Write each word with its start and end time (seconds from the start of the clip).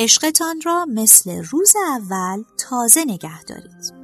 عشقتان 0.00 0.60
را 0.64 0.84
مثل 0.84 1.44
روز 1.44 1.74
اول 1.96 2.44
تازه 2.58 3.04
نگه 3.04 3.42
دارید. 3.42 3.94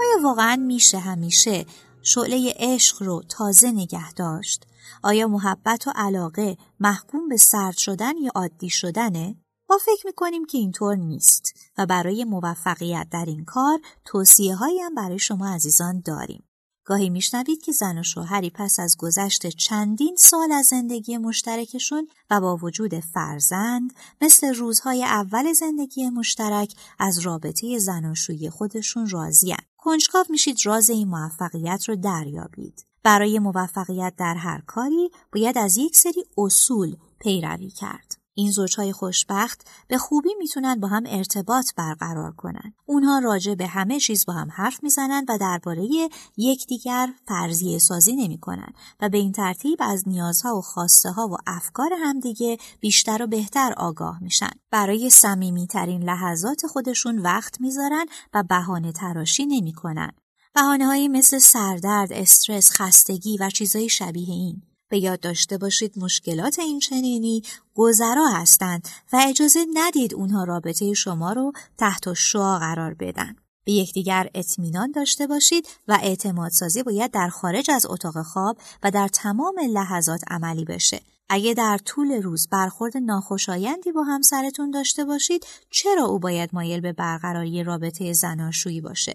آیا 0.00 0.22
واقعا 0.22 0.56
میشه 0.56 0.98
همیشه 0.98 1.66
شعله 2.02 2.54
عشق 2.56 3.02
رو 3.02 3.22
تازه 3.28 3.70
نگه 3.70 4.12
داشت؟ 4.12 4.66
آیا 5.02 5.28
محبت 5.28 5.86
و 5.86 5.92
علاقه 5.94 6.56
محکوم 6.80 7.28
به 7.28 7.36
سرد 7.36 7.76
شدن 7.76 8.16
یا 8.16 8.30
عادی 8.34 8.70
شدنه؟ 8.70 9.36
ما 9.70 9.78
فکر 9.78 10.06
می‌کنیم 10.06 10.44
که 10.44 10.58
اینطور 10.58 10.96
نیست 10.96 11.52
و 11.78 11.86
برای 11.86 12.24
موفقیت 12.24 13.06
در 13.10 13.24
این 13.24 13.44
کار 13.44 13.80
توصیه 14.04 14.56
هم 14.56 14.94
برای 14.94 15.18
شما 15.18 15.48
عزیزان 15.48 16.00
داریم. 16.00 16.44
گاهی 16.84 17.10
میشنوید 17.10 17.62
که 17.62 17.72
زن 17.72 17.98
و 17.98 18.02
شوهری 18.02 18.50
پس 18.50 18.80
از 18.80 18.96
گذشت 18.96 19.46
چندین 19.46 20.16
سال 20.16 20.52
از 20.52 20.66
زندگی 20.66 21.18
مشترکشون 21.18 22.08
و 22.30 22.40
با 22.40 22.56
وجود 22.56 23.00
فرزند 23.00 23.94
مثل 24.20 24.54
روزهای 24.54 25.04
اول 25.04 25.52
زندگی 25.52 26.10
مشترک 26.10 26.74
از 26.98 27.18
رابطه 27.18 27.78
زناشویی 27.78 28.50
خودشون 28.50 29.08
راضیان. 29.08 29.58
کنجکاو 29.76 30.24
میشید 30.30 30.58
راز 30.64 30.90
این 30.90 31.08
موفقیت 31.08 31.88
رو 31.88 31.96
دریابید. 31.96 32.86
برای 33.02 33.38
موفقیت 33.38 34.14
در 34.16 34.34
هر 34.34 34.60
کاری 34.66 35.10
باید 35.32 35.58
از 35.58 35.76
یک 35.76 35.96
سری 35.96 36.24
اصول 36.38 36.96
پیروی 37.18 37.70
کرد. 37.70 38.15
این 38.38 38.50
زوجهای 38.50 38.92
خوشبخت 38.92 39.68
به 39.88 39.98
خوبی 39.98 40.34
می‌تونن 40.38 40.80
با 40.80 40.88
هم 40.88 41.02
ارتباط 41.06 41.74
برقرار 41.76 42.32
کنن. 42.32 42.74
اونها 42.86 43.18
راجع 43.18 43.54
به 43.54 43.66
همه 43.66 44.00
چیز 44.00 44.26
با 44.26 44.32
هم 44.32 44.48
حرف 44.50 44.82
می‌زنن 44.82 45.24
و 45.28 45.38
درباره 45.38 45.88
یکدیگر 46.36 47.08
فرضیه 47.28 47.78
سازی 47.78 48.16
نمی‌کنن 48.16 48.72
و 49.00 49.08
به 49.08 49.18
این 49.18 49.32
ترتیب 49.32 49.78
از 49.80 50.08
نیازها 50.08 50.56
و 50.56 50.60
خواسته 50.62 51.10
ها 51.10 51.28
و 51.28 51.36
افکار 51.46 51.90
همدیگه 52.02 52.58
بیشتر 52.80 53.22
و 53.22 53.26
بهتر 53.26 53.72
آگاه 53.76 54.22
میشن. 54.22 54.50
برای 54.70 55.10
صمیمیترین 55.10 56.02
لحظات 56.02 56.66
خودشون 56.66 57.18
وقت 57.18 57.60
می‌ذارن 57.60 58.06
و 58.34 58.42
بهانه 58.42 58.92
تراشی 58.92 59.46
نمی‌کنن. 59.46 60.12
بهانه 60.54 61.08
مثل 61.08 61.38
سردرد، 61.38 62.12
استرس، 62.12 62.70
خستگی 62.70 63.38
و 63.38 63.50
چیزهای 63.50 63.88
شبیه 63.88 64.30
این. 64.30 64.62
به 64.88 64.98
یاد 64.98 65.20
داشته 65.20 65.58
باشید 65.58 65.98
مشکلات 65.98 66.58
این 66.58 66.78
چنینی 66.78 67.42
گذرا 67.74 68.28
هستند 68.28 68.88
و 69.12 69.24
اجازه 69.28 69.66
ندید 69.74 70.14
اونها 70.14 70.44
رابطه 70.44 70.94
شما 70.94 71.32
رو 71.32 71.52
تحت 71.78 72.12
شعا 72.12 72.58
قرار 72.58 72.94
بدن. 72.94 73.36
به 73.64 73.72
یکدیگر 73.72 74.30
اطمینان 74.34 74.90
داشته 74.90 75.26
باشید 75.26 75.68
و 75.88 75.98
اعتماد 76.02 76.50
سازی 76.50 76.82
باید 76.82 77.10
در 77.10 77.28
خارج 77.28 77.70
از 77.70 77.86
اتاق 77.86 78.22
خواب 78.22 78.58
و 78.82 78.90
در 78.90 79.08
تمام 79.08 79.54
لحظات 79.72 80.20
عملی 80.30 80.64
بشه. 80.64 81.00
اگه 81.28 81.54
در 81.54 81.78
طول 81.84 82.22
روز 82.22 82.48
برخورد 82.48 82.96
ناخوشایندی 82.96 83.92
با 83.92 84.02
همسرتون 84.02 84.70
داشته 84.70 85.04
باشید 85.04 85.46
چرا 85.70 86.04
او 86.04 86.18
باید 86.18 86.50
مایل 86.52 86.80
به 86.80 86.92
برقراری 86.92 87.62
رابطه 87.62 88.12
زناشویی 88.12 88.80
باشه؟ 88.80 89.14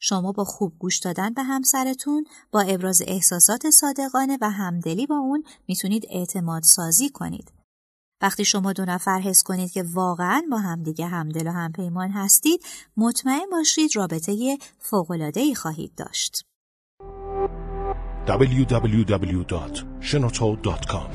شما 0.00 0.32
با 0.32 0.44
خوب 0.44 0.72
گوش 0.78 0.98
دادن 0.98 1.34
به 1.34 1.42
همسرتون 1.42 2.24
با 2.52 2.60
ابراز 2.60 3.02
احساسات 3.06 3.70
صادقانه 3.70 4.38
و 4.40 4.50
همدلی 4.50 5.06
با 5.06 5.16
اون 5.16 5.44
می‌تونید 5.68 6.06
اعتماد 6.10 6.62
سازی 6.62 7.10
کنید. 7.10 7.52
وقتی 8.22 8.44
شما 8.44 8.72
دو 8.72 8.84
نفر 8.84 9.20
حس 9.20 9.42
کنید 9.42 9.72
که 9.72 9.82
واقعا 9.82 10.42
با 10.50 10.58
همدیگه 10.58 11.06
همدل 11.06 11.46
و 11.46 11.50
همپیمان 11.50 12.10
هستید 12.10 12.64
مطمئن 12.96 13.50
باشید 13.50 13.96
رابطه 13.96 14.58
فوق‌العاده‌ای 14.78 15.54
خواهید 15.54 15.92
داشت. 15.96 16.44
www.shenoto.com 18.26 21.10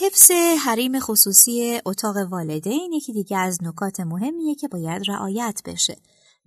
حفظ 0.00 0.30
حریم 0.64 1.00
خصوصی 1.00 1.80
اتاق 1.86 2.16
والدین 2.16 2.92
یکی 2.92 3.12
دیگه 3.12 3.38
از 3.38 3.58
نکات 3.62 4.00
مهمیه 4.00 4.54
که 4.54 4.68
باید 4.68 5.10
رعایت 5.10 5.60
بشه. 5.64 5.96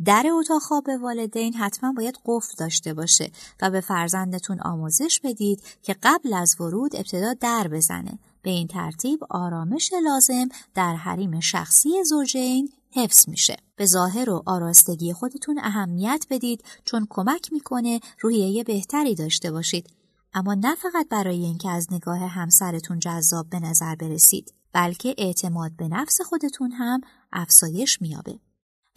در 0.05 0.25
اتاق 0.31 0.61
خواب 0.61 0.89
والدین 1.01 1.53
حتما 1.53 1.93
باید 1.93 2.17
قفل 2.25 2.53
داشته 2.57 2.93
باشه 2.93 3.31
و 3.61 3.69
به 3.69 3.81
فرزندتون 3.81 4.59
آموزش 4.59 5.19
بدید 5.23 5.63
که 5.83 5.95
قبل 6.03 6.33
از 6.33 6.55
ورود 6.59 6.95
ابتدا 6.95 7.33
در 7.33 7.67
بزنه. 7.67 8.19
به 8.41 8.49
این 8.49 8.67
ترتیب 8.67 9.19
آرامش 9.29 9.93
لازم 10.03 10.49
در 10.75 10.95
حریم 10.95 11.39
شخصی 11.39 12.03
زوجین 12.03 12.69
حفظ 12.91 13.29
میشه. 13.29 13.57
به 13.75 13.85
ظاهر 13.85 14.29
و 14.29 14.43
آراستگی 14.45 15.13
خودتون 15.13 15.59
اهمیت 15.63 16.25
بدید 16.29 16.63
چون 16.85 17.07
کمک 17.09 17.53
می‌کنه 17.53 17.99
روحیه 18.19 18.63
بهتری 18.63 19.15
داشته 19.15 19.51
باشید. 19.51 19.89
اما 20.33 20.53
نه 20.53 20.75
فقط 20.75 21.09
برای 21.09 21.43
اینکه 21.43 21.69
از 21.69 21.87
نگاه 21.93 22.19
همسرتون 22.19 22.99
جذاب 22.99 23.49
به 23.49 23.59
نظر 23.59 23.95
برسید 23.95 24.53
بلکه 24.73 25.15
اعتماد 25.17 25.71
به 25.77 25.87
نفس 25.87 26.21
خودتون 26.21 26.71
هم 26.71 27.01
افزایش 27.33 28.01
میابه. 28.01 28.39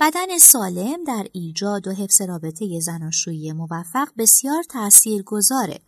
بدن 0.00 0.38
سالم 0.38 1.04
در 1.04 1.26
ایجاد 1.32 1.88
و 1.88 1.92
حفظ 1.92 2.20
رابطه 2.20 2.80
زناشویی 2.80 3.52
موفق 3.52 4.08
بسیار 4.18 4.62
تأثیر 4.62 5.22
گذاره. 5.22 5.80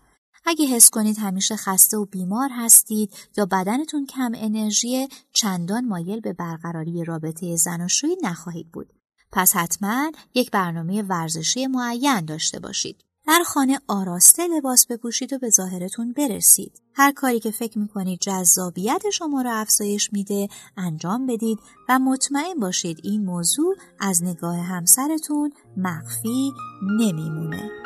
اگه 0.44 0.67
حس 0.67 0.91
کنید 0.91 1.19
همیشه 1.19 1.56
خسته 1.56 1.97
و 1.97 2.05
بیمار 2.05 2.50
هستید 2.53 3.15
یا 3.37 3.47
بدنتون 3.47 4.06
کم 4.06 4.33
انرژی 4.34 5.09
چندان 5.33 5.84
مایل 5.84 6.21
به 6.21 6.33
برقراری 6.33 7.05
رابطه 7.05 7.56
زناشویی 7.56 8.16
نخواهید 8.22 8.72
بود. 8.72 8.93
پس 9.33 9.56
حتما 9.56 10.12
یک 10.34 10.50
برنامه 10.50 11.03
ورزشی 11.03 11.66
معین 11.66 12.21
داشته 12.21 12.61
باشید. 12.61 13.06
در 13.26 13.42
خانه 13.47 13.81
آراسته 13.88 14.47
لباس 14.47 14.87
بپوشید 14.87 15.32
و 15.32 15.38
به 15.38 15.50
ظاهرتون 15.50 16.12
برسید. 16.12 16.82
هر 16.94 17.12
کاری 17.12 17.41
که 17.41 17.50
فکر 17.50 17.78
می‌کنید 17.78 18.20
جذابیت 18.20 19.10
شما 19.12 19.42
را 19.42 19.54
افزایش 19.54 20.12
میده 20.12 20.48
انجام 20.76 21.26
بدید 21.26 21.59
و 21.88 21.98
مطمئن 21.98 22.60
باشید 22.60 23.00
این 23.04 23.25
موضوع 23.25 23.76
از 24.00 24.22
نگاه 24.22 24.56
همسرتون 24.56 25.53
مخفی 25.76 26.53
نمیمونه. 26.98 27.85